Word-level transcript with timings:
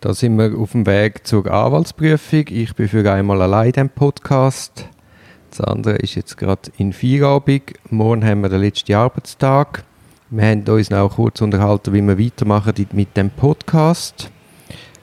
Da 0.00 0.14
sind 0.14 0.38
wir 0.38 0.56
auf 0.56 0.72
dem 0.72 0.86
Weg 0.86 1.26
zur 1.26 1.50
Anwaltsprüfung. 1.50 2.44
Ich 2.50 2.72
bin 2.76 2.88
für 2.88 3.12
einmal 3.12 3.42
allein 3.42 3.72
im 3.72 3.88
Podcast. 3.88 4.88
Das 5.50 5.60
andere 5.60 5.96
ist 5.96 6.14
jetzt 6.14 6.36
gerade 6.36 6.70
in 6.76 6.92
Feierabend. 6.92 7.72
Morgen 7.90 8.24
haben 8.24 8.42
wir 8.42 8.48
den 8.48 8.60
letzten 8.60 8.94
Arbeitstag. 8.94 9.82
Wir 10.30 10.50
haben 10.50 10.62
uns 10.68 10.92
auch 10.92 11.16
kurz 11.16 11.40
unterhalten, 11.40 11.92
wie 11.92 12.02
wir 12.02 12.16
weitermachen 12.16 12.86
mit 12.92 13.16
dem 13.16 13.30
Podcast. 13.30 14.30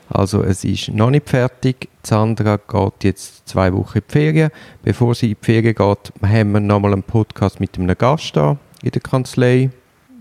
Also 0.08 0.44
es 0.44 0.64
ist 0.64 0.88
noch 0.88 1.10
nicht 1.10 1.30
fertig. 1.30 1.90
Sandra 2.02 2.56
geht 2.56 3.04
jetzt 3.04 3.50
zwei 3.50 3.74
Wochen 3.74 3.98
in 3.98 4.04
die 4.08 4.14
Ferien. 4.14 4.50
Bevor 4.82 5.14
sie 5.14 5.32
in 5.32 5.38
die 5.42 5.46
Ferien 5.46 5.76
geht, 5.76 6.14
haben 6.24 6.52
wir 6.54 6.62
nochmal 6.62 6.94
einen 6.94 7.04
Podcast 7.04 7.60
mit 7.60 7.78
einem 7.78 7.98
Gast 7.98 8.38
da 8.38 8.56
in 8.82 8.92
der 8.92 9.02
Kanzlei. 9.02 9.72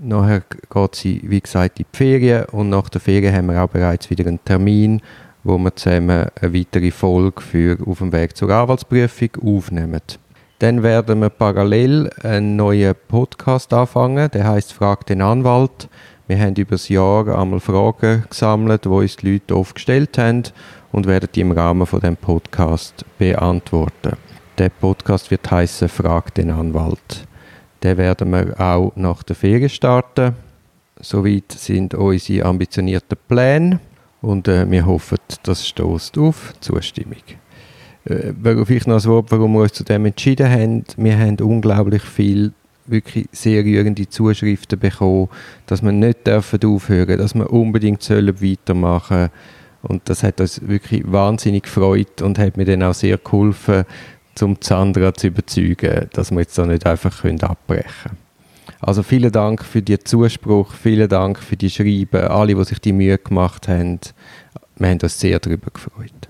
Nachher 0.01 0.43
geht 0.73 0.95
sie, 0.95 1.21
wie 1.25 1.41
gesagt, 1.41 1.79
in 1.79 1.87
die 1.91 1.97
Ferien 1.97 2.45
und 2.47 2.69
nach 2.69 2.89
der 2.89 3.01
Ferien 3.01 3.35
haben 3.35 3.47
wir 3.47 3.63
auch 3.63 3.69
bereits 3.69 4.11
wieder 4.11 4.27
einen 4.27 4.45
Termin, 4.45 5.01
wo 5.45 5.57
wir 5.59 5.75
zusammen 5.77 6.27
eine 6.41 6.55
weitere 6.55 6.91
Folge 6.91 7.41
für 7.41 7.79
«Auf 7.87 7.99
dem 7.99 8.13
Weg 8.13 8.37
zur 8.37 8.51
Anwaltsprüfung» 8.51 9.31
aufnehmen. 9.43 10.01
Dann 10.59 10.83
werden 10.83 11.21
wir 11.21 11.31
parallel 11.31 12.11
einen 12.23 12.57
neuen 12.57 12.95
Podcast 13.09 13.73
anfangen, 13.73 14.31
der 14.31 14.49
heißt 14.49 14.73
«Frag 14.73 15.07
den 15.07 15.23
Anwalt». 15.23 15.89
Wir 16.27 16.39
haben 16.39 16.55
über 16.55 16.73
das 16.73 16.89
Jahr 16.89 17.39
einmal 17.39 17.61
Fragen 17.61 18.25
gesammelt, 18.29 18.87
die 18.87 18.89
uns 18.89 19.17
die 19.17 19.33
Leute 19.33 19.57
oft 19.57 19.75
gestellt 19.75 20.17
haben 20.17 20.45
und 20.91 21.07
werden 21.07 21.29
die 21.35 21.43
im 21.43 21.53
Rahmen 21.53 21.87
von 21.87 22.01
dem 22.01 22.17
Podcast 22.17 23.05
beantworten. 23.19 24.17
Der 24.57 24.71
Podcast 24.71 25.31
wird 25.31 25.51
heißen 25.51 25.89
«Frag 25.89 26.35
den 26.35 26.51
Anwalt». 26.51 27.27
Den 27.85 27.99
werden 27.99 28.31
wir 28.31 28.59
auch 28.59 28.93
nach 28.97 29.23
der 29.23 29.37
Ferien 29.37 29.69
starten. 29.69 30.33
Soweit 31.01 31.53
sind 31.53 31.93
unsere 31.93 32.47
ambitionierten 32.47 33.19
Pläne 33.29 33.79
und 34.23 34.49
äh, 34.49 34.69
wir 34.71 34.87
hoffen, 34.87 35.19
das 35.43 35.69
stoßt 35.69 36.17
auf 36.17 36.55
Zustimmung. 36.61 37.19
Äh, 38.07 38.33
vielleicht 38.65 38.87
noch 38.87 39.05
ein 39.05 39.11
Wort, 39.11 39.31
warum 39.31 39.53
wir 39.53 39.63
uns 39.65 39.75
zu 39.75 39.85
dem 39.85 40.07
entschieden 40.07 40.51
haben. 40.51 40.85
Wir 40.97 41.19
haben 41.19 41.37
unglaublich 41.41 42.03
viel 42.03 42.55
wirklich 42.87 43.29
sehr 43.33 43.63
rührende 43.63 44.09
Zuschriften 44.09 44.79
bekommen, 44.79 45.29
dass 45.67 45.83
wir 45.83 45.93
nicht 45.93 46.27
dürfen 46.27 46.65
aufhören, 46.65 47.19
dass 47.19 47.35
wir 47.35 47.53
unbedingt 47.53 48.03
sollen 48.03 48.41
weitermachen 48.41 49.29
und 49.87 50.09
das 50.09 50.23
hat 50.23 50.41
uns 50.41 50.67
wirklich 50.67 51.03
wahnsinnig 51.11 51.65
gefreut 51.65 52.23
und 52.23 52.39
hat 52.39 52.57
mir 52.57 52.65
dann 52.65 52.83
auch 52.83 52.95
sehr 52.95 53.19
geholfen, 53.19 53.85
um 54.43 54.57
Sandra 54.61 55.15
zu 55.15 55.29
überzeugen, 55.29 56.09
dass 56.13 56.31
wir 56.31 56.41
jetzt 56.41 56.59
da 56.59 56.67
nicht 56.67 56.87
einfach 56.87 57.25
abbrechen 57.25 57.85
können. 58.03 58.25
Also 58.81 59.03
vielen 59.03 59.33
Dank 59.33 59.65
für 59.65 59.83
die 59.83 59.99
Zuspruch, 59.99 60.73
vielen 60.73 61.09
Dank 61.09 61.39
für 61.39 61.57
die 61.57 61.71
Schreiben, 61.71 62.29
alle, 62.29 62.55
die 62.55 62.65
sich 62.65 62.81
die 62.81 62.93
Mühe 62.93 63.17
gemacht 63.17 63.69
haben. 63.69 64.01
Wir 64.77 64.89
haben 64.89 64.99
uns 65.01 65.19
sehr 65.19 65.39
darüber 65.39 65.71
gefreut. 65.73 66.29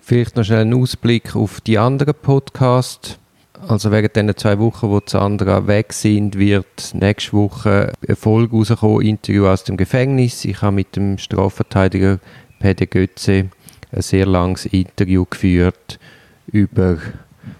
Vielleicht 0.00 0.36
noch 0.36 0.44
schnell 0.44 0.60
einen 0.60 0.74
Ausblick 0.74 1.34
auf 1.34 1.62
die 1.62 1.78
anderen 1.78 2.14
Podcasts. 2.14 3.18
Also 3.66 3.90
während 3.90 4.16
den 4.16 4.36
zwei 4.36 4.58
Wochen, 4.58 4.90
wo 4.90 5.00
Sandra 5.06 5.66
weg 5.66 5.94
sind, 5.94 6.38
wird 6.38 6.92
nächste 6.92 7.32
Woche 7.32 7.92
eine 8.06 8.16
Folge 8.16 8.54
rauskommen, 8.54 9.00
Interview 9.00 9.46
aus 9.46 9.64
dem 9.64 9.78
Gefängnis. 9.78 10.44
Ich 10.44 10.60
habe 10.60 10.76
mit 10.76 10.96
dem 10.96 11.16
Strafverteidiger 11.16 12.18
Peter 12.58 12.84
Götze 12.84 13.48
ein 13.92 14.02
sehr 14.02 14.26
langes 14.26 14.66
Interview 14.66 15.24
geführt 15.24 15.98
über 16.52 16.98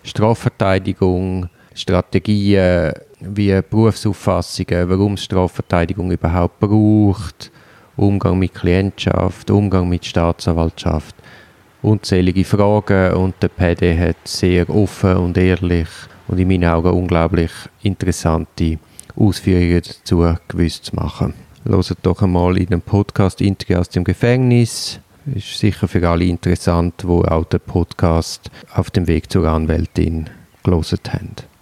Strafverteidigung, 0.03 1.49
Strategien, 1.75 2.93
wie 3.21 3.61
Berufsauffassungen, 3.63 4.89
warum 4.89 5.15
es 5.15 5.25
Strafverteidigung 5.25 6.11
überhaupt 6.11 6.61
braucht, 6.61 7.51
Umgang 7.97 8.39
mit 8.39 8.55
Klientschaft, 8.55 9.51
Umgang 9.51 9.89
mit 9.89 10.05
Staatsanwaltschaft, 10.05 11.15
unzählige 11.83 12.45
Fragen 12.45 13.15
und 13.15 13.35
der 13.41 13.49
PD 13.49 13.99
hat 13.99 14.17
sehr 14.25 14.69
offen 14.69 15.17
und 15.17 15.37
ehrlich 15.37 15.89
und 16.29 16.39
in 16.39 16.49
meinen 16.49 16.65
Augen 16.65 16.93
unglaublich 16.93 17.51
interessante 17.83 18.79
Ausführungen 19.17 19.83
dazu 19.83 20.35
gewusst 20.49 20.87
zu 20.87 20.97
machen. 20.97 21.35
Hört 21.65 21.97
doch 22.03 22.23
einmal 22.23 22.59
in 22.59 22.67
den 22.67 22.83
Podcast 22.83 23.41
Interview 23.41 23.79
aus 23.79 23.89
dem 23.89 24.05
Gefängnis 24.05 25.01
ist 25.27 25.59
sicher 25.59 25.89
für 25.89 26.09
alle 26.09 26.25
interessant, 26.25 27.05
wo 27.05 27.23
auch 27.23 27.45
den 27.45 27.61
Podcast 27.61 28.51
auf 28.75 28.91
dem 28.91 29.07
Weg 29.07 29.31
zur 29.31 29.49
Anwältin 29.49 30.31
gelesen 30.63 30.99
haben. 31.09 31.54